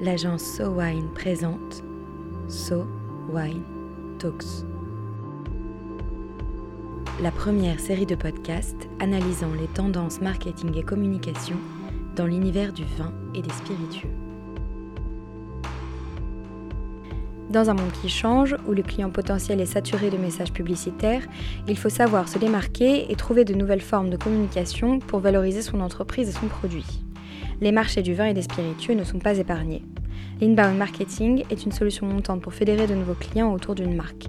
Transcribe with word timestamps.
l'agence 0.00 0.42
So 0.42 0.70
Wine 0.70 1.08
présente 1.14 1.84
So 2.48 2.86
Wine 3.30 3.62
Talks. 4.18 4.64
La 7.20 7.30
première 7.30 7.78
série 7.78 8.06
de 8.06 8.14
podcasts 8.14 8.88
analysant 8.98 9.52
les 9.52 9.66
tendances 9.66 10.22
marketing 10.22 10.74
et 10.78 10.82
communication 10.82 11.56
dans 12.16 12.24
l'univers 12.24 12.72
du 12.72 12.84
vin 12.96 13.12
et 13.34 13.42
des 13.42 13.50
spiritueux. 13.50 14.08
Dans 17.50 17.68
un 17.68 17.74
monde 17.74 17.92
qui 18.00 18.08
change, 18.08 18.56
où 18.66 18.72
le 18.72 18.82
client 18.82 19.10
potentiel 19.10 19.60
est 19.60 19.66
saturé 19.66 20.08
de 20.08 20.16
messages 20.16 20.52
publicitaires, 20.52 21.26
il 21.68 21.76
faut 21.76 21.90
savoir 21.90 22.28
se 22.28 22.38
démarquer 22.38 23.12
et 23.12 23.16
trouver 23.16 23.44
de 23.44 23.54
nouvelles 23.54 23.82
formes 23.82 24.08
de 24.08 24.16
communication 24.16 24.98
pour 24.98 25.20
valoriser 25.20 25.60
son 25.60 25.80
entreprise 25.80 26.28
et 26.30 26.32
son 26.32 26.46
produit. 26.46 27.02
Les 27.60 27.72
marchés 27.72 28.00
du 28.00 28.14
vin 28.14 28.24
et 28.24 28.34
des 28.34 28.42
spiritueux 28.42 28.94
ne 28.94 29.04
sont 29.04 29.18
pas 29.18 29.36
épargnés. 29.36 29.82
L'inbound 30.40 30.78
marketing 30.78 31.44
est 31.50 31.64
une 31.64 31.72
solution 31.72 32.06
montante 32.06 32.40
pour 32.40 32.54
fédérer 32.54 32.86
de 32.86 32.94
nouveaux 32.94 33.14
clients 33.14 33.52
autour 33.52 33.74
d'une 33.74 33.94
marque. 33.94 34.28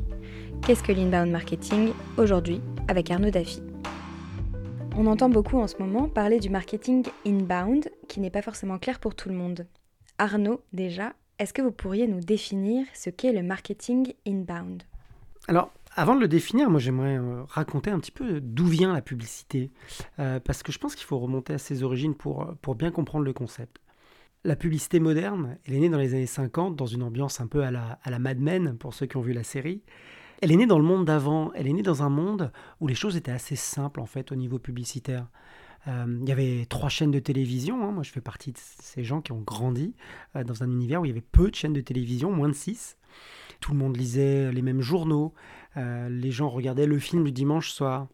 Qu'est-ce 0.66 0.84
que 0.84 0.92
l'inbound 0.92 1.32
marketing 1.32 1.94
Aujourd'hui, 2.18 2.60
avec 2.90 3.10
Arnaud 3.10 3.32
Daffy? 3.32 3.64
On 4.98 5.08
entend 5.08 5.30
beaucoup 5.30 5.58
en 5.58 5.68
ce 5.68 5.78
moment 5.78 6.10
parler 6.10 6.40
du 6.40 6.50
marketing 6.50 7.06
inbound, 7.26 7.90
qui 8.10 8.20
n'est 8.20 8.30
pas 8.30 8.42
forcément 8.42 8.78
clair 8.78 9.00
pour 9.00 9.16
tout 9.16 9.30
le 9.30 9.36
monde. 9.36 9.66
Arnaud, 10.18 10.62
déjà, 10.74 11.14
est-ce 11.40 11.54
que 11.54 11.62
vous 11.62 11.72
pourriez 11.72 12.08
nous 12.08 12.20
définir 12.20 12.86
ce 12.94 13.10
qu'est 13.10 13.32
le 13.32 13.44
marketing 13.44 14.14
inbound? 14.28 14.84
Alors, 15.48 15.72
avant 15.96 16.16
de 16.16 16.22
le 16.22 16.28
définir, 16.28 16.70
moi 16.70 16.80
j'aimerais 16.80 17.18
euh, 17.18 17.44
raconter 17.50 17.92
un 17.92 18.00
petit 18.00 18.12
peu 18.12 18.40
d'où 18.42 18.66
vient 18.66 18.94
la 18.94 19.02
publicité, 19.02 19.72
euh, 20.20 20.40
parce 20.40 20.64
que 20.64 20.72
je 20.72 20.80
pense 20.80 20.96
qu'il 20.96 21.06
faut 21.06 21.20
remonter 21.20 21.54
à 21.54 21.58
ses 21.58 21.84
origines 21.84 22.16
pour, 22.16 22.44
euh, 22.44 22.54
pour 22.62 22.76
bien 22.76 22.92
comprendre 22.92 23.26
le 23.26 23.34
concept. 23.34 23.80
La 24.44 24.56
publicité 24.56 25.00
moderne, 25.00 25.58
elle 25.66 25.76
est 25.76 25.80
née 25.80 25.90
dans 25.90 26.00
les 26.00 26.14
années 26.14 26.26
50 26.26 26.76
dans 26.76 26.86
une 26.86 27.04
ambiance 27.04 27.42
un 27.42 27.48
peu 27.48 27.64
à 27.64 27.72
la, 27.72 28.00
à 28.04 28.10
la 28.10 28.20
Mad 28.20 28.40
Men, 28.40 28.78
pour 28.78 28.94
ceux 28.94 29.06
qui 29.06 29.18
ont 29.18 29.22
vu 29.22 29.34
la 29.34 29.44
série. 29.44 29.84
Elle 30.42 30.52
est 30.52 30.56
née 30.56 30.66
dans 30.66 30.80
le 30.80 30.86
monde 30.86 31.06
d'avant, 31.06 31.52
elle 31.54 31.68
est 31.68 31.74
née 31.74 31.84
dans 31.84 32.02
un 32.02 32.10
monde 32.10 32.52
où 32.80 32.88
les 32.88 32.96
choses 32.96 33.16
étaient 33.16 33.32
assez 33.32 33.56
simples 33.56 34.00
en 34.00 34.08
fait 34.08 34.32
au 34.32 34.36
niveau 34.36 34.58
publicitaire. 34.58 35.28
Il 35.88 36.28
y 36.28 36.32
avait 36.32 36.66
trois 36.70 36.90
chaînes 36.90 37.10
de 37.10 37.18
télévision. 37.20 37.84
Hein. 37.84 37.92
Moi, 37.92 38.04
je 38.04 38.12
fais 38.12 38.22
partie 38.22 38.52
de 38.52 38.58
ces 38.60 39.04
gens 39.04 39.20
qui 39.22 39.32
ont 39.32 39.42
grandi 39.42 39.96
dans 40.36 40.62
un 40.62 40.70
univers 40.70 41.02
où 41.02 41.06
il 41.06 41.08
y 41.08 41.12
avait 41.12 41.22
peu 41.22 41.50
de 41.50 41.56
chaînes 41.56 41.74
de 41.74 41.82
télévision, 41.82 42.32
moins 42.32 42.50
de 42.50 42.54
six. 42.54 42.98
Tout 43.62 43.72
le 43.72 43.78
monde 43.78 43.98
lisait 43.98 44.52
les 44.52 44.62
mêmes 44.62 44.82
journaux. 44.82 45.34
Euh, 45.78 46.10
les 46.10 46.32
gens 46.32 46.50
regardaient 46.50 46.86
le 46.86 47.00
film 47.00 47.24
du 47.24 47.32
dimanche 47.32 47.72
soir, 47.72 48.08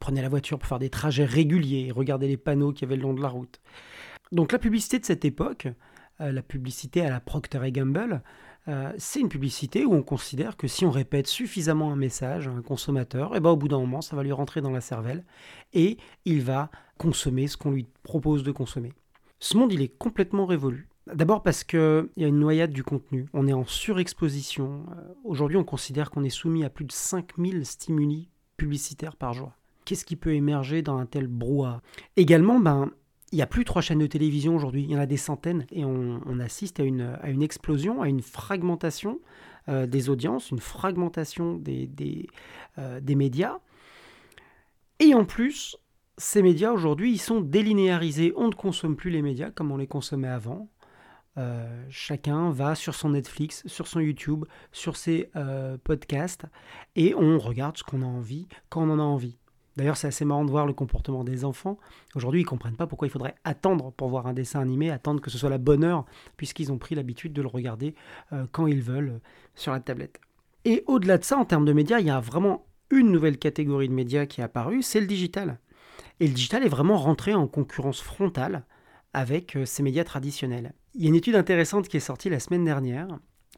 prenaient 0.00 0.22
la 0.22 0.28
voiture 0.28 0.58
pour 0.58 0.68
faire 0.68 0.78
des 0.78 0.90
trajets 0.90 1.24
réguliers 1.24 1.90
regardaient 1.90 2.28
les 2.28 2.36
panneaux 2.36 2.72
qui 2.72 2.84
avaient 2.84 2.96
le 2.96 3.02
long 3.02 3.14
de 3.14 3.22
la 3.22 3.28
route. 3.28 3.60
Donc 4.32 4.52
la 4.52 4.58
publicité 4.58 4.98
de 4.98 5.04
cette 5.04 5.24
époque, 5.24 5.68
la 6.18 6.42
publicité 6.42 7.00
à 7.00 7.10
la 7.10 7.20
Procter 7.20 7.70
Gamble, 7.72 8.22
euh, 8.66 8.92
c'est 8.96 9.20
une 9.20 9.28
publicité 9.28 9.84
où 9.84 9.92
on 9.92 10.02
considère 10.02 10.56
que 10.56 10.68
si 10.68 10.86
on 10.86 10.90
répète 10.90 11.26
suffisamment 11.26 11.92
un 11.92 11.96
message 11.96 12.48
à 12.48 12.50
un 12.50 12.62
consommateur, 12.62 13.34
et 13.34 13.36
eh 13.36 13.40
ben 13.40 13.50
au 13.50 13.56
bout 13.56 13.68
d'un 13.68 13.78
moment, 13.78 14.00
ça 14.00 14.16
va 14.16 14.22
lui 14.22 14.32
rentrer 14.32 14.62
dans 14.62 14.70
la 14.70 14.80
cervelle 14.80 15.24
et 15.74 15.98
il 16.24 16.42
va 16.42 16.70
consommer 16.96 17.46
ce 17.46 17.56
qu'on 17.56 17.72
lui 17.72 17.86
propose 18.02 18.42
de 18.42 18.52
consommer. 18.52 18.92
Ce 19.38 19.56
monde, 19.56 19.72
il 19.72 19.82
est 19.82 19.98
complètement 19.98 20.46
révolu. 20.46 20.88
D'abord 21.12 21.42
parce 21.42 21.64
qu'il 21.64 22.08
y 22.16 22.24
a 22.24 22.28
une 22.28 22.38
noyade 22.38 22.72
du 22.72 22.82
contenu. 22.82 23.26
On 23.34 23.46
est 23.46 23.52
en 23.52 23.66
surexposition. 23.66 24.86
Euh, 24.90 25.12
aujourd'hui, 25.24 25.58
on 25.58 25.64
considère 25.64 26.10
qu'on 26.10 26.24
est 26.24 26.30
soumis 26.30 26.64
à 26.64 26.70
plus 26.70 26.86
de 26.86 26.92
5000 26.92 27.66
stimuli 27.66 28.30
publicitaires 28.56 29.16
par 29.16 29.34
jour. 29.34 29.52
Qu'est-ce 29.84 30.06
qui 30.06 30.16
peut 30.16 30.32
émerger 30.32 30.80
dans 30.80 30.96
un 30.96 31.04
tel 31.04 31.26
brouhaha? 31.26 31.82
Également, 32.16 32.58
ben, 32.58 32.90
il 33.32 33.36
n'y 33.36 33.42
a 33.42 33.46
plus 33.46 33.64
trois 33.64 33.82
chaînes 33.82 33.98
de 33.98 34.06
télévision 34.06 34.54
aujourd'hui, 34.54 34.84
il 34.84 34.90
y 34.92 34.96
en 34.96 35.00
a 35.00 35.06
des 35.06 35.16
centaines 35.16 35.66
et 35.72 35.84
on, 35.84 36.38
assiste 36.38 36.78
à 36.78 36.84
une, 36.84 37.18
à 37.20 37.30
une, 37.30 37.42
explosion, 37.42 38.00
à 38.00 38.08
une 38.08 38.22
fragmentation 38.22 39.18
euh, 39.68 39.86
des 39.86 40.08
audiences, 40.08 40.52
une 40.52 40.60
fragmentation 40.60 41.56
des, 41.56 41.86
des, 41.86 42.28
euh, 42.78 43.00
des, 43.00 43.16
médias. 43.16 43.58
Et 45.00 45.14
en 45.14 45.24
plus, 45.24 45.76
ces 46.16 46.42
médias 46.42 46.70
aujourd'hui, 46.70 47.12
ils 47.12 47.18
sont 47.18 47.40
délinéarisés. 47.40 48.32
On 48.36 48.48
ne 48.48 48.54
consomme 48.54 48.94
plus 48.94 49.10
les 49.10 49.20
médias 49.20 49.50
comme 49.50 49.72
on 49.72 49.76
les 49.76 49.88
consommait 49.88 50.28
avant. 50.28 50.68
Euh, 51.36 51.84
chacun 51.90 52.50
va 52.50 52.74
sur 52.74 52.94
son 52.94 53.10
Netflix, 53.10 53.62
sur 53.66 53.86
son 53.86 54.00
YouTube, 54.00 54.44
sur 54.72 54.96
ses 54.96 55.30
podcasts 55.82 56.46
et 56.96 57.14
on 57.14 57.38
regarde 57.38 57.76
ce 57.76 57.82
qu'on 57.82 58.02
a 58.02 58.06
envie 58.06 58.46
quand 58.68 58.82
on 58.82 58.90
en 58.90 58.98
a 58.98 59.02
envie. 59.02 59.38
D'ailleurs, 59.76 59.96
c'est 59.96 60.06
assez 60.06 60.24
marrant 60.24 60.44
de 60.44 60.50
voir 60.50 60.66
le 60.66 60.72
comportement 60.72 61.24
des 61.24 61.44
enfants. 61.44 61.78
Aujourd'hui, 62.14 62.42
ils 62.42 62.44
ne 62.44 62.48
comprennent 62.48 62.76
pas 62.76 62.86
pourquoi 62.86 63.08
il 63.08 63.10
faudrait 63.10 63.34
attendre 63.44 63.92
pour 63.92 64.08
voir 64.08 64.26
un 64.26 64.32
dessin 64.32 64.60
animé, 64.60 64.90
attendre 64.90 65.20
que 65.20 65.30
ce 65.30 65.38
soit 65.38 65.50
la 65.50 65.58
bonne 65.58 65.82
heure, 65.82 66.04
puisqu'ils 66.36 66.70
ont 66.70 66.78
pris 66.78 66.94
l'habitude 66.94 67.32
de 67.32 67.42
le 67.42 67.48
regarder 67.48 67.94
euh, 68.32 68.46
quand 68.52 68.66
ils 68.66 68.82
veulent 68.82 69.14
euh, 69.16 69.20
sur 69.56 69.72
la 69.72 69.80
tablette. 69.80 70.20
Et 70.64 70.84
au-delà 70.86 71.18
de 71.18 71.24
ça, 71.24 71.36
en 71.36 71.44
termes 71.44 71.64
de 71.64 71.72
médias, 71.72 71.98
il 71.98 72.06
y 72.06 72.10
a 72.10 72.20
vraiment 72.20 72.66
une 72.90 73.10
nouvelle 73.10 73.38
catégorie 73.38 73.88
de 73.88 73.94
médias 73.94 74.26
qui 74.26 74.40
est 74.40 74.44
apparue, 74.44 74.82
c'est 74.82 75.00
le 75.00 75.06
digital. 75.06 75.58
Et 76.20 76.28
le 76.28 76.34
digital 76.34 76.64
est 76.64 76.68
vraiment 76.68 76.96
rentré 76.96 77.34
en 77.34 77.48
concurrence 77.48 78.00
frontale 78.00 78.64
avec 79.12 79.56
euh, 79.56 79.64
ces 79.64 79.82
médias 79.82 80.04
traditionnels. 80.04 80.72
Il 80.96 81.02
y 81.02 81.06
a 81.06 81.08
une 81.08 81.16
étude 81.16 81.34
intéressante 81.34 81.88
qui 81.88 81.96
est 81.96 82.00
sortie 82.00 82.30
la 82.30 82.38
semaine 82.38 82.64
dernière. 82.64 83.08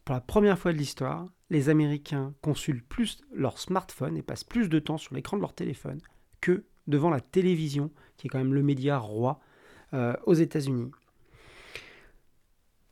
Pour 0.07 0.15
la 0.15 0.23
première 0.23 0.59
fois 0.59 0.73
de 0.73 0.79
l'histoire, 0.79 1.27
les 1.51 1.69
Américains 1.69 2.33
consultent 2.41 2.89
plus 2.89 3.23
leur 3.31 3.59
smartphone 3.59 4.17
et 4.17 4.23
passent 4.23 4.45
plus 4.45 4.71
de 4.71 4.79
temps 4.79 4.97
sur 4.97 5.15
l'écran 5.15 5.37
de 5.37 5.43
leur 5.43 5.53
téléphone 5.53 6.01
que 6.41 6.65
devant 6.87 7.11
la 7.11 7.21
télévision, 7.21 7.91
qui 8.17 8.27
est 8.27 8.31
quand 8.31 8.39
même 8.39 8.55
le 8.55 8.63
média 8.63 8.97
roi 8.97 9.39
euh, 9.93 10.15
aux 10.25 10.33
États-Unis. 10.33 10.91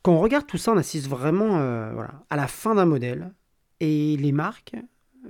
Quand 0.02 0.12
on 0.12 0.20
regarde 0.20 0.46
tout 0.46 0.58
ça, 0.58 0.72
on 0.72 0.76
assiste 0.76 1.08
vraiment 1.08 1.58
euh, 1.60 2.04
à 2.28 2.36
la 2.36 2.46
fin 2.46 2.74
d'un 2.74 2.84
modèle, 2.84 3.32
et 3.80 4.18
les 4.18 4.32
marques, 4.32 4.76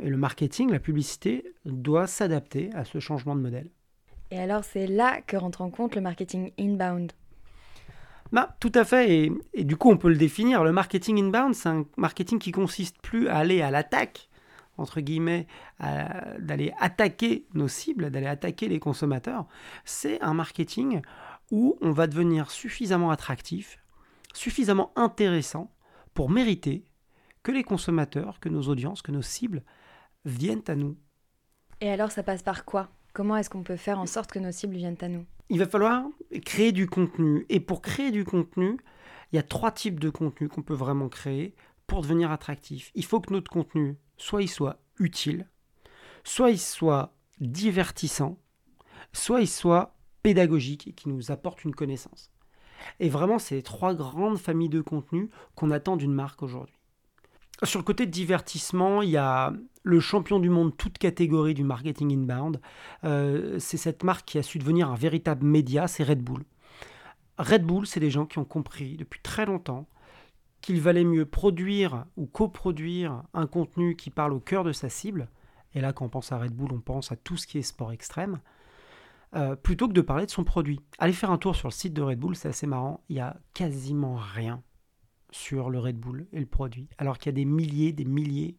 et 0.01 0.09
le 0.09 0.17
marketing, 0.17 0.73
la 0.73 0.81
publicité, 0.81 1.55
doit 1.65 2.09
s'adapter 2.09 2.71
à 2.75 2.85
ce 2.85 2.99
changement 2.99 3.37
de 3.37 3.41
modèle. 3.41 3.71
Et 4.33 4.39
alors 4.41 4.65
c'est 4.65 4.89
là 4.89 5.21
que 5.21 5.37
rentre 5.37 5.61
en 5.61 5.71
compte 5.71 5.95
le 5.95 6.01
marketing 6.01 6.51
inbound 6.59 7.13
bah, 8.33 8.57
tout 8.61 8.73
à 8.75 8.85
fait, 8.85 9.17
et, 9.17 9.33
et, 9.53 9.65
du 9.65 9.77
coup 9.77 9.91
on 9.91 9.97
peut 9.97 10.09
le 10.09 10.17
définir. 10.17 10.65
Le 10.65 10.73
marketing 10.73 11.19
inbound, 11.19 11.55
c'est 11.55 11.69
un 11.69 11.85
marketing 11.97 12.39
qui 12.39 12.53
consiste 12.53 13.01
plus 13.01 13.29
à 13.29 13.37
aller 13.37 13.63
à 13.63 13.71
l'attaque, 13.71 14.29
entre 14.77 15.01
guillemets, 15.01 15.47
d'aller 15.79 16.73
attaquer 16.81 17.47
nos 17.55 17.69
cibles, 17.69 18.11
d'aller 18.11 18.27
attaquer 18.27 18.69
les 18.69 18.81
consommateurs. 18.81 19.47
C'est 19.85 20.21
un 20.21 20.35
marketing 20.35 21.03
où 21.51 21.77
on 21.81 21.93
va 21.93 22.07
devenir 22.07 22.51
suffisamment 22.51 23.11
attractif, 23.11 23.79
suffisamment 24.33 24.93
intéressant 24.97 25.71
pour 26.15 26.31
mériter 26.31 26.85
que 27.43 27.53
les 27.53 27.63
consommateurs, 27.63 28.41
que 28.41 28.49
nos 28.49 28.63
audiences, 28.63 29.03
que 29.03 29.13
nos 29.13 29.23
cibles 29.23 29.63
viennent 30.25 30.65
à 30.67 30.75
nous. 30.75 30.97
Et 31.81 31.91
alors 31.91 32.11
ça 32.11 32.23
passe 32.23 32.43
par 32.43 32.65
quoi? 32.65 32.89
Comment 33.15 33.37
est-ce 33.37 33.49
qu'on 33.49 33.63
peut 33.63 33.77
faire 33.77 34.01
en 34.01 34.07
sorte 34.07 34.33
que 34.33 34.41
nos 34.41 34.51
cibles 34.51 34.75
viennent 34.75 34.99
à 35.01 35.09
nous? 35.09 35.25
Il 35.49 35.61
va 35.61 35.69
falloir 35.69 36.03
créer 36.45 36.73
du 36.73 36.89
contenu. 36.89 37.47
Et 37.49 37.61
pour 37.61 37.81
créer 37.81 38.11
du 38.11 38.25
contenu, 38.25 38.77
il 39.33 39.37
y 39.37 39.39
a 39.39 39.45
trois 39.45 39.71
types 39.71 40.01
de 40.01 40.11
contenu 40.11 40.49
qu'on 40.49 40.63
peut 40.63 40.75
vraiment 40.75 41.09
créer 41.09 41.55
pour 41.87 42.03
devenir 42.03 42.33
attractif. 42.33 42.91
Il 42.97 43.05
faut 43.05 43.21
que 43.21 43.33
notre 43.33 43.53
contenu, 43.53 43.97
soit 44.17 44.43
il 44.43 44.49
soit 44.49 44.81
utile, 44.99 45.49
soit 46.25 46.51
il 46.51 46.59
soit 46.59 47.15
divertissant, 47.39 48.37
soit 49.13 49.41
il 49.41 49.49
soit 49.49 49.95
pédagogique 50.25 50.89
et 50.89 50.93
qui 50.93 51.09
nous 51.09 51.31
apporte 51.31 51.63
une 51.63 51.75
connaissance. 51.75 52.33
Et 52.99 53.09
vraiment, 53.09 53.39
c'est 53.39 53.55
les 53.55 53.63
trois 53.63 53.95
grandes 53.95 54.39
familles 54.39 54.71
de 54.71 54.81
contenus 54.81 55.29
qu'on 55.55 55.71
attend 55.71 55.97
d'une 55.97 56.13
marque 56.13 56.43
aujourd'hui. 56.43 56.75
Sur 57.63 57.79
le 57.79 57.85
côté 57.85 58.07
divertissement, 58.07 59.03
il 59.03 59.11
y 59.11 59.17
a 59.17 59.53
le 59.85 60.01
champion 60.01 60.41
du 60.41 60.51
monde, 60.51 60.77
toute 60.77 60.99
catégorie 60.99 61.55
du 61.55 61.63
marketing 61.63 62.13
inbound. 62.13 62.61
Euh, 63.05 63.59
c'est 63.61 63.77
cette 63.77 64.03
marque 64.03 64.27
qui 64.27 64.39
a 64.39 64.43
su 64.43 64.59
devenir 64.59 64.91
un 64.91 64.97
véritable 64.97 65.47
média, 65.47 65.87
c'est 65.87 66.03
Red 66.03 66.23
Bull. 66.23 66.43
Red 67.39 67.65
Bull, 67.65 67.87
c'est 67.87 68.01
des 68.01 68.11
gens 68.11 68.27
qui 68.27 68.39
ont 68.39 68.45
compris 68.45 68.97
depuis 68.97 69.21
très 69.21 69.47
longtemps 69.47 69.87
qu'il 70.63 70.81
valait 70.81 71.05
mieux 71.05 71.27
produire 71.27 72.07
ou 72.17 72.27
coproduire 72.27 73.23
un 73.35 73.47
contenu 73.47 73.97
qui 73.97 74.09
parle 74.09 74.33
au 74.33 74.41
cœur 74.41 74.65
de 74.65 74.73
sa 74.73 74.89
cible. 74.89 75.29
Et 75.75 75.83
là, 75.83 75.93
quand 75.93 76.07
on 76.07 76.09
pense 76.09 76.33
à 76.33 76.39
Red 76.39 76.53
Bull, 76.53 76.73
on 76.73 76.81
pense 76.81 77.13
à 77.13 77.17
tout 77.17 77.37
ce 77.37 77.47
qui 77.47 77.59
est 77.59 77.63
sport 77.63 77.93
extrême. 77.93 78.41
Euh, 79.35 79.57
plutôt 79.57 79.89
que 79.89 79.93
de 79.93 80.01
parler 80.01 80.25
de 80.27 80.31
son 80.31 80.45
produit. 80.45 80.81
Allez 80.99 81.13
faire 81.13 81.33
un 81.33 81.39
tour 81.39 81.57
sur 81.57 81.69
le 81.69 81.73
site 81.73 81.93
de 81.93 82.01
Red 82.01 82.21
Bull, 82.21 82.37
c'est 82.37 82.49
assez 82.49 82.67
marrant. 82.67 83.03
Il 83.11 83.17
y 83.17 83.21
a 83.21 83.37
quasiment 83.53 84.15
rien 84.17 84.63
sur 85.33 85.69
le 85.69 85.81
Red 85.81 85.99
Bull 85.99 86.29
et 86.33 86.39
le 86.39 86.47
produit, 86.47 86.89
alors 86.97 87.19
qu'il 87.19 87.27
y 87.27 87.35
a 87.35 87.37
des 87.37 87.45
milliers, 87.45 87.93
des 87.93 88.05
milliers 88.05 88.57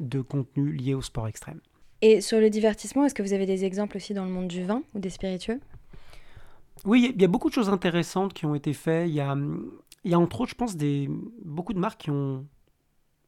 de 0.00 0.20
contenus 0.20 0.80
liés 0.80 0.94
au 0.94 1.02
sport 1.02 1.28
extrême. 1.28 1.60
Et 2.00 2.20
sur 2.20 2.38
le 2.38 2.48
divertissement, 2.50 3.04
est-ce 3.04 3.14
que 3.14 3.22
vous 3.22 3.32
avez 3.32 3.46
des 3.46 3.64
exemples 3.64 3.96
aussi 3.96 4.14
dans 4.14 4.24
le 4.24 4.30
monde 4.30 4.48
du 4.48 4.62
vin 4.62 4.82
ou 4.94 5.00
des 5.00 5.10
spiritueux? 5.10 5.60
Oui, 6.84 7.12
il 7.14 7.20
y 7.20 7.24
a 7.24 7.28
beaucoup 7.28 7.48
de 7.48 7.54
choses 7.54 7.68
intéressantes 7.68 8.32
qui 8.34 8.46
ont 8.46 8.54
été 8.54 8.72
faites. 8.72 9.08
Il 9.08 9.14
y 9.14 9.20
a, 9.20 9.36
il 10.04 10.10
y 10.10 10.14
a 10.14 10.18
entre 10.18 10.42
autres, 10.42 10.50
je 10.50 10.54
pense, 10.54 10.76
des, 10.76 11.10
beaucoup 11.44 11.72
de 11.72 11.78
marques 11.78 12.02
qui 12.02 12.10
ont 12.10 12.46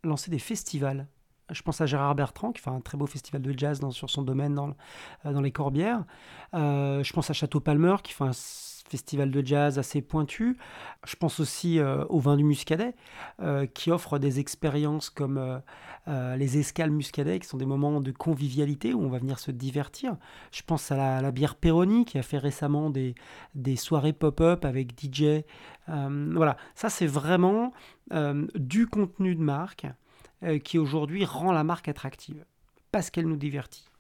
lancé 0.05 0.31
des 0.31 0.39
festivals. 0.39 1.09
Je 1.51 1.63
pense 1.63 1.81
à 1.81 1.87
Gérard 1.87 2.15
Bertrand, 2.15 2.53
qui 2.53 2.63
fait 2.63 2.71
un 2.71 2.81
très 2.81 2.97
beau 2.97 3.07
festival 3.07 3.43
de 3.43 3.59
jazz 3.59 3.81
dans, 3.81 3.91
sur 3.91 4.09
son 4.09 4.23
domaine 4.23 4.55
dans, 4.55 4.77
euh, 5.27 5.33
dans 5.33 5.41
les 5.41 5.51
Corbières. 5.51 6.05
Euh, 6.55 7.03
je 7.03 7.13
pense 7.13 7.29
à 7.29 7.33
Château 7.33 7.59
Palmer, 7.59 7.97
qui 8.05 8.13
fait 8.13 8.23
un 8.23 8.33
festival 8.91 9.31
de 9.31 9.47
jazz 9.47 9.79
assez 9.79 10.03
pointu. 10.03 10.57
Je 11.07 11.17
pense 11.17 11.41
aussi 11.41 11.79
euh, 11.79 12.05
au 12.09 12.19
vin 12.19 12.37
du 12.37 12.45
Muscadet, 12.45 12.95
euh, 13.41 13.67
qui 13.67 13.91
offre 13.91 14.19
des 14.19 14.41
expériences 14.41 15.11
comme 15.11 15.61
euh, 16.09 16.37
les 16.37 16.59
escales 16.59 16.91
Muscadet, 16.91 17.39
qui 17.39 17.47
sont 17.47 17.57
des 17.57 17.67
moments 17.67 18.01
de 18.01 18.11
convivialité 18.11 18.93
où 18.93 19.03
on 19.03 19.09
va 19.09 19.19
venir 19.19 19.39
se 19.39 19.51
divertir. 19.51 20.17
Je 20.53 20.63
pense 20.63 20.91
à 20.91 21.23
la, 21.23 21.31
bière 21.31 21.55
Peroni, 21.55 22.05
qui 22.05 22.19
a 22.19 22.23
fait 22.23 22.39
récemment 22.39 22.91
des, 22.91 23.15
des 23.55 23.77
soirées 23.77 24.13
pop-up 24.13 24.65
avec 24.65 24.93
DJ. 25.01 25.45
voilà, 25.87 26.57
ça 26.75 26.91
c'est 26.91 27.07
vraiment 27.07 27.73
du 28.55 28.87
contenu 28.87 29.35
de 29.37 29.43
marque 29.43 29.87
qui 30.65 30.79
aujourd'hui 30.79 31.25
rend 31.25 31.53
la 31.53 31.65
marque 31.65 31.89
attractive, 31.89 32.45
parce 32.91 33.11
qu'elle 33.11 33.27
nous 33.27 33.37
divertit. 33.37 33.91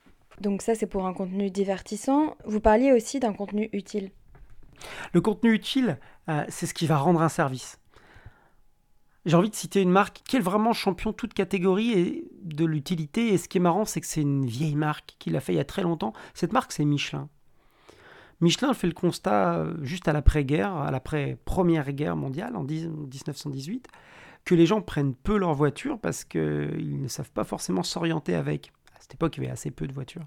Donc 0.41 0.63
ça 0.63 0.75
c'est 0.75 0.87
pour 0.87 1.07
un 1.07 1.13
contenu 1.13 1.51
divertissant. 1.51 2.37
Vous 2.45 2.61
parliez 2.61 2.93
aussi 2.93 3.21
d'un 3.21 3.33
contenu 3.33 3.69
utile. 3.73 4.11
Le 5.13 5.21
contenu 5.21 5.53
utile, 5.53 5.99
euh, 6.29 6.45
c'est 6.49 6.67
ce 6.67 6.75
qui 6.75 6.87
va 6.87 6.99
rendre 6.99 7.23
un 7.23 7.29
service. 7.29 7.79
J'ai 9.27 9.37
envie 9.37 9.51
de 9.51 9.55
citer 9.55 9.83
une 9.83 9.91
marque 9.91 10.23
qui 10.25 10.37
est 10.37 10.41
vraiment 10.41 10.73
champion 10.73 11.13
toute 11.13 11.35
catégorie 11.35 11.93
et 11.93 12.25
de 12.43 12.65
l'utilité. 12.65 13.35
Et 13.35 13.39
ce 13.39 13.49
qui 13.49 13.59
est 13.59 13.61
marrant, 13.61 13.85
c'est 13.85 14.01
que 14.01 14.07
c'est 14.07 14.23
une 14.23 14.47
vieille 14.47 14.77
marque 14.77 15.17
qui 15.19 15.31
l'a 15.31 15.41
fait 15.41 15.53
il 15.53 15.57
y 15.57 15.61
a 15.61 15.65
très 15.65 15.83
longtemps. 15.83 16.15
Cette 16.33 16.53
marque, 16.53 16.73
c'est 16.73 16.85
Michelin. 16.85 17.29
Michelin 18.41 18.73
fait 18.73 18.87
le 18.87 18.95
constat 18.95 19.57
euh, 19.57 19.75
juste 19.83 20.09
à 20.09 20.15
l'après-guerre, 20.15 20.75
à 20.75 20.91
l'après-première 20.91 21.93
guerre 21.93 22.17
mondiale, 22.17 22.57
en 22.57 22.63
1918, 22.63 23.89
que 24.47 24.55
les 24.55 24.65
gens 24.65 24.81
prennent 24.81 25.15
peu 25.15 25.37
leur 25.37 25.53
voiture 25.53 25.99
parce 25.99 26.25
qu'ils 26.25 27.03
ne 27.03 27.09
savent 27.09 27.33
pas 27.33 27.45
forcément 27.45 27.83
s'orienter 27.83 28.35
avec. 28.35 28.73
À 28.97 29.01
cette 29.01 29.15
époque, 29.15 29.37
il 29.37 29.43
y 29.43 29.45
avait 29.45 29.53
assez 29.53 29.71
peu 29.71 29.87
de 29.87 29.93
voitures. 29.93 30.27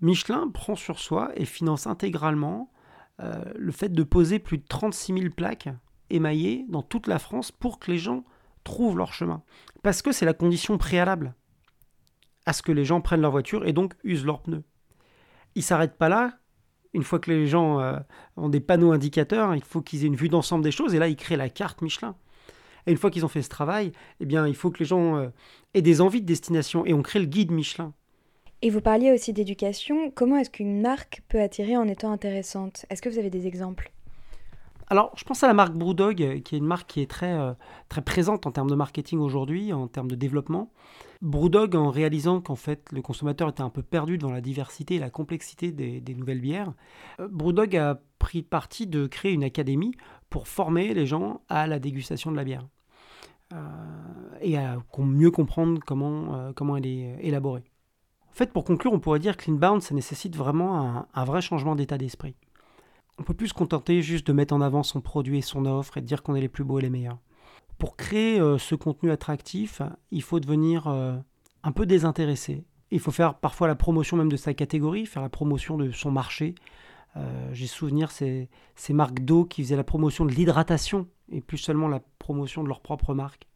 Michelin 0.00 0.48
prend 0.48 0.76
sur 0.76 0.98
soi 0.98 1.30
et 1.36 1.44
finance 1.44 1.86
intégralement 1.86 2.72
euh, 3.20 3.42
le 3.56 3.72
fait 3.72 3.90
de 3.90 4.02
poser 4.02 4.38
plus 4.38 4.58
de 4.58 4.64
36 4.66 5.12
000 5.12 5.34
plaques 5.34 5.68
émaillées 6.08 6.64
dans 6.68 6.82
toute 6.82 7.06
la 7.06 7.18
France 7.18 7.52
pour 7.52 7.78
que 7.78 7.90
les 7.90 7.98
gens 7.98 8.24
trouvent 8.64 8.96
leur 8.96 9.12
chemin. 9.12 9.42
Parce 9.82 10.02
que 10.02 10.12
c'est 10.12 10.26
la 10.26 10.34
condition 10.34 10.78
préalable 10.78 11.34
à 12.46 12.52
ce 12.52 12.62
que 12.62 12.72
les 12.72 12.84
gens 12.84 13.00
prennent 13.00 13.20
leur 13.20 13.30
voiture 13.30 13.66
et 13.66 13.72
donc 13.72 13.94
usent 14.04 14.24
leurs 14.24 14.42
pneus. 14.42 14.64
Ils 15.54 15.62
s'arrêtent 15.62 15.98
pas 15.98 16.08
là. 16.08 16.38
Une 16.92 17.04
fois 17.04 17.18
que 17.18 17.30
les 17.30 17.46
gens 17.46 17.80
euh, 17.80 17.98
ont 18.36 18.48
des 18.48 18.60
panneaux 18.60 18.92
indicateurs, 18.92 19.54
il 19.54 19.62
faut 19.62 19.80
qu'ils 19.80 20.02
aient 20.04 20.08
une 20.08 20.16
vue 20.16 20.28
d'ensemble 20.28 20.64
des 20.64 20.72
choses 20.72 20.94
et 20.94 20.98
là 20.98 21.08
ils 21.08 21.16
créent 21.16 21.36
la 21.36 21.48
carte 21.48 21.82
Michelin. 21.82 22.16
Et 22.86 22.90
une 22.90 22.96
fois 22.96 23.10
qu'ils 23.10 23.24
ont 23.24 23.28
fait 23.28 23.42
ce 23.42 23.48
travail, 23.48 23.92
eh 24.18 24.26
bien 24.26 24.46
il 24.46 24.56
faut 24.56 24.70
que 24.70 24.78
les 24.78 24.84
gens 24.84 25.16
euh, 25.16 25.28
aient 25.74 25.82
des 25.82 26.00
envies 26.00 26.22
de 26.22 26.26
destination 26.26 26.84
et 26.86 26.94
on 26.94 27.02
crée 27.02 27.20
le 27.20 27.26
guide 27.26 27.52
Michelin. 27.52 27.92
Et 28.62 28.68
vous 28.68 28.82
parliez 28.82 29.10
aussi 29.10 29.32
d'éducation. 29.32 30.10
Comment 30.10 30.36
est-ce 30.36 30.50
qu'une 30.50 30.82
marque 30.82 31.22
peut 31.28 31.40
attirer 31.40 31.78
en 31.78 31.88
étant 31.88 32.12
intéressante? 32.12 32.84
Est-ce 32.90 33.00
que 33.00 33.08
vous 33.08 33.18
avez 33.18 33.30
des 33.30 33.46
exemples? 33.46 33.90
Alors, 34.88 35.12
je 35.16 35.24
pense 35.24 35.42
à 35.42 35.46
la 35.46 35.54
marque 35.54 35.72
Brewdog, 35.72 36.42
qui 36.42 36.54
est 36.56 36.58
une 36.58 36.66
marque 36.66 36.88
qui 36.90 37.00
est 37.00 37.08
très, 37.08 37.32
euh, 37.32 37.52
très 37.88 38.02
présente 38.02 38.46
en 38.46 38.50
termes 38.50 38.68
de 38.68 38.74
marketing 38.74 39.20
aujourd'hui, 39.20 39.72
en 39.72 39.86
termes 39.86 40.10
de 40.10 40.16
développement. 40.16 40.72
Brewdog, 41.22 41.76
en 41.76 41.90
réalisant 41.90 42.40
qu'en 42.40 42.56
fait 42.56 42.90
le 42.92 43.00
consommateur 43.00 43.48
était 43.48 43.62
un 43.62 43.70
peu 43.70 43.82
perdu 43.82 44.18
dans 44.18 44.32
la 44.32 44.40
diversité 44.40 44.96
et 44.96 44.98
la 44.98 45.10
complexité 45.10 45.70
des, 45.70 46.14
nouvelles 46.14 46.40
bières, 46.40 46.72
euh, 47.20 47.28
Brewdog 47.30 47.76
a 47.76 48.00
pris 48.18 48.42
parti 48.42 48.86
de 48.86 49.06
créer 49.06 49.32
une 49.32 49.44
académie 49.44 49.94
pour 50.28 50.48
former 50.48 50.92
les 50.92 51.06
gens 51.06 51.40
à 51.48 51.66
la 51.66 51.78
dégustation 51.78 52.30
de 52.32 52.36
la 52.36 52.44
bière 52.44 52.66
euh, 53.52 53.56
et 54.40 54.58
à 54.58 54.76
mieux 54.98 55.30
comprendre 55.30 55.80
comment, 55.86 56.52
comment 56.54 56.76
elle 56.76 56.86
est 56.86 57.16
élaborée. 57.20 57.69
En 58.30 58.34
fait, 58.34 58.52
pour 58.52 58.64
conclure, 58.64 58.92
on 58.92 59.00
pourrait 59.00 59.18
dire 59.18 59.36
que 59.36 59.50
l'inbound, 59.50 59.82
ça 59.82 59.94
nécessite 59.94 60.36
vraiment 60.36 61.06
un, 61.12 61.24
vrai 61.24 61.42
changement 61.42 61.74
d'état 61.74 61.98
d'esprit. 61.98 62.34
On 63.18 63.22
peut 63.22 63.34
plus 63.34 63.48
se 63.48 63.54
contenter 63.54 64.00
juste 64.02 64.26
de 64.26 64.32
mettre 64.32 64.54
en 64.54 64.60
avant 64.60 64.82
son 64.82 65.00
produit 65.00 65.38
et 65.38 65.42
son 65.42 65.66
offre 65.66 65.98
et 65.98 66.00
de 66.00 66.06
dire 66.06 66.22
qu'on 66.22 66.34
est 66.34 66.40
les 66.40 66.48
plus 66.48 66.64
beaux 66.64 66.78
et 66.78 66.82
les 66.82 66.90
meilleurs. 66.90 67.18
Pour 67.76 67.96
créer 67.96 68.40
euh, 68.40 68.56
ce 68.56 68.74
contenu 68.74 69.10
attractif, 69.10 69.82
il 70.10 70.22
faut 70.22 70.40
devenir 70.40 70.86
euh, 70.86 71.16
un 71.62 71.72
peu 71.72 71.86
désintéressé. 71.86 72.64
Il 72.90 73.00
faut 73.00 73.10
faire 73.10 73.34
parfois 73.34 73.68
la 73.68 73.74
promotion 73.74 74.16
même 74.16 74.30
de 74.30 74.36
sa 74.36 74.54
catégorie, 74.54 75.06
faire 75.06 75.22
la 75.22 75.28
promotion 75.28 75.76
de 75.76 75.90
son 75.90 76.10
marché. 76.10 76.54
Euh, 77.16 77.50
j'ai 77.52 77.66
souvenir 77.66 78.10
ces, 78.10 78.48
ces 78.74 78.92
marques 78.92 79.20
d'eau 79.20 79.44
qui 79.44 79.62
faisaient 79.62 79.76
la 79.76 79.84
promotion 79.84 80.24
de 80.24 80.30
l'hydratation 80.30 81.08
et 81.30 81.40
plus 81.40 81.58
seulement 81.58 81.88
la 81.88 82.00
promotion 82.18 82.62
de 82.62 82.68
leur 82.68 82.80
propre 82.80 83.14
marque. 83.14 83.49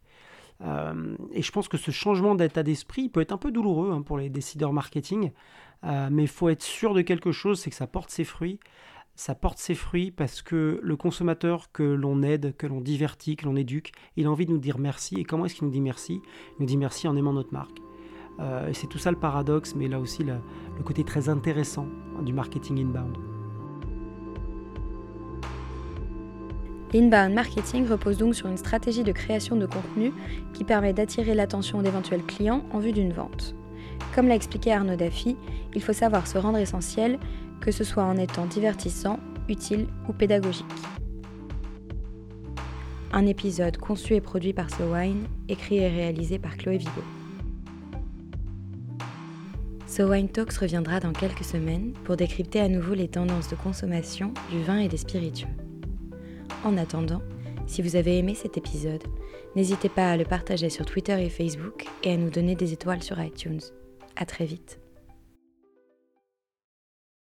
Euh, 0.63 1.17
et 1.33 1.43
je 1.43 1.53
pense 1.53 1.69
que 1.69 1.77
ce 1.77 1.91
changement 1.91 2.35
d'état 2.35 2.63
d'esprit 2.63 3.09
peut 3.09 3.21
être 3.21 3.33
un 3.33 3.39
peu 3.39 3.51
douloureux 3.51 3.91
hein, 3.93 4.03
pour 4.03 4.19
les 4.19 4.31
décideurs 4.31 4.73
marketing, 4.73 5.33
euh, 5.85 6.09
mais 6.11 6.23
il 6.23 6.29
faut 6.29 6.49
être 6.49 6.63
sûr 6.63 6.95
de 6.95 7.03
quelque 7.03 7.33
chose, 7.33 7.61
c'est 7.61 7.71
que 7.71 7.77
ça 7.77 7.87
porte 7.87 8.11
ses 8.11 8.25
fruits. 8.25 8.61
Ça 9.17 9.37
porte 9.37 9.59
ses 9.59 9.77
fruits 9.77 10.11
parce 10.11 10.43
que 10.43 10.81
le 10.83 10.97
consommateur 10.97 11.71
que 11.71 11.85
l'on 11.85 12.23
aide, 12.23 12.57
que 12.57 12.67
l'on 12.67 12.81
divertit, 12.81 13.37
que 13.37 13.45
l'on 13.45 13.55
éduque, 13.55 13.93
il 14.17 14.27
a 14.27 14.31
envie 14.31 14.45
de 14.45 14.51
nous 14.51 14.59
dire 14.59 14.79
merci. 14.79 15.15
Et 15.15 15.25
comment 15.25 15.45
est-ce 15.45 15.55
qu'il 15.55 15.67
nous 15.67 15.73
dit 15.73 15.81
merci? 15.81 16.21
Il 16.59 16.63
nous 16.63 16.67
dit 16.67 16.77
merci 16.77 17.07
en 17.07 17.15
aimant 17.15 17.33
notre 17.33 17.53
marque. 17.53 17.79
Euh, 18.41 18.69
et 18.69 18.75
c'est 18.75 18.89
tout 18.89 18.99
ça 18.99 19.13
le 19.13 19.19
paradoxe, 19.19 19.77
mais 19.77 19.87
là 19.87 20.01
aussi 20.01 20.25
le 20.25 20.41
côté 20.85 21.05
très 21.05 21.29
intéressant 21.29 21.87
du 22.25 22.33
marketing 22.33 22.81
inbound. 22.81 23.34
L'inbound 26.95 27.35
marketing 27.35 27.89
repose 27.89 28.19
donc 28.19 28.37
sur 28.37 28.47
une 28.47 28.57
stratégie 28.57 29.03
de 29.03 29.11
création 29.11 29.57
de 29.57 29.67
contenu 29.67 30.13
qui 30.53 30.63
permet 30.63 30.93
d'attirer 30.93 31.35
l'attention 31.35 31.83
d'éventuels 31.83 32.23
clients 32.23 32.65
en 32.73 32.79
vue 32.79 32.93
d'une 32.93 33.13
vente. 33.13 33.57
Comme 34.15 34.29
l'a 34.29 34.37
expliqué 34.37 34.73
Arnaud 34.73 34.95
Daffy, 34.95 35.37
il 35.75 35.83
faut 35.83 35.93
savoir 35.93 36.29
se 36.29 36.39
rendre 36.39 36.59
essentiel, 36.59 37.19
que 37.61 37.73
ce 37.73 37.83
soit 37.83 38.05
en 38.05 38.17
étant 38.17 38.47
divertissant, 38.47 39.19
utile 39.49 39.89
ou 40.09 40.13
pédagogique. 40.13 40.65
Un 43.13 43.27
épisode 43.27 43.77
conçu 43.77 44.15
et 44.15 44.21
produit 44.21 44.53
par 44.53 44.71
So 44.71 44.85
Wine, 44.95 45.25
écrit 45.49 45.79
et 45.79 45.89
réalisé 45.89 46.39
par 46.39 46.57
Chloé 46.57 46.79
Vigo. 46.79 47.03
So 49.89 50.05
Wine 50.05 50.29
Talks 50.29 50.59
reviendra 50.59 51.01
dans 51.01 51.13
quelques 51.13 51.45
semaines 51.45 51.93
pour 52.05 52.17
décrypter 52.17 52.61
à 52.61 52.69
nouveau 52.69 52.95
les 52.95 53.09
tendances 53.09 53.49
de 53.49 53.57
consommation 53.57 54.33
du 54.53 54.63
vin 54.63 54.79
et 54.79 54.87
des 54.87 54.97
spiritueux. 54.97 55.49
En 56.65 56.77
attendant, 56.77 57.23
si 57.67 57.83
vous 57.83 57.97
avez 57.97 58.19
aimé 58.19 58.35
cet 58.35 58.57
épisode, 58.57 59.03
n'hésitez 59.57 59.89
pas 59.89 60.11
à 60.11 60.17
le 60.17 60.25
partager 60.25 60.71
sur 60.71 60.85
Twitter 60.85 61.25
et 61.25 61.31
Facebook 61.31 61.87
et 62.03 62.13
à 62.13 62.17
nous 62.17 62.31
donner 62.31 62.55
des 62.55 62.73
étoiles 62.73 63.03
sur 63.03 63.21
iTunes. 63.21 63.61
À 64.17 64.27
très 64.27 64.45
vite. 64.45 64.84